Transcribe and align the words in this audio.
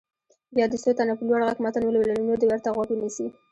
بیا 0.55 0.65
دې 0.71 0.77
څو 0.83 0.91
تنه 0.97 1.13
په 1.17 1.23
لوړ 1.27 1.39
غږ 1.47 1.57
متن 1.65 1.83
ولولي 1.85 2.13
نور 2.27 2.37
دې 2.39 2.47
ورته 2.49 2.69
غوږ 2.75 2.89
ونیسي. 2.91 3.27